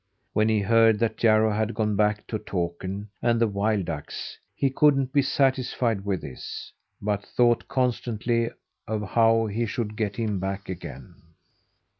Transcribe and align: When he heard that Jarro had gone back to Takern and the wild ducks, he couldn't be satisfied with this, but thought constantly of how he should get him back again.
When 0.33 0.49
he 0.49 0.61
heard 0.61 0.97
that 0.97 1.15
Jarro 1.15 1.51
had 1.51 1.75
gone 1.75 1.95
back 1.95 2.25
to 2.25 2.39
Takern 2.39 3.09
and 3.21 3.39
the 3.39 3.45
wild 3.47 3.85
ducks, 3.85 4.39
he 4.55 4.71
couldn't 4.71 5.13
be 5.13 5.21
satisfied 5.21 6.03
with 6.05 6.21
this, 6.21 6.73
but 6.99 7.23
thought 7.23 7.67
constantly 7.67 8.49
of 8.87 9.03
how 9.11 9.45
he 9.45 9.67
should 9.67 9.95
get 9.95 10.15
him 10.15 10.39
back 10.39 10.69
again. 10.69 11.21